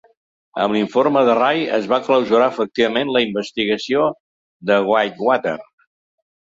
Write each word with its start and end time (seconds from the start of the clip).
Amb 0.61 0.73
l'informe 0.75 1.23
de 1.27 1.35
Ray 1.39 1.61
es 1.79 1.91
va 1.91 2.01
clausurar 2.09 2.49
efectivament 2.55 3.13
la 3.19 3.25
investigació 3.29 4.09
de 4.73 4.83
Whitewater. 4.93 5.59